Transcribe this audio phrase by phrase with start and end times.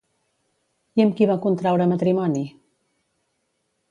[0.99, 2.43] I amb qui va contraure matrimoni?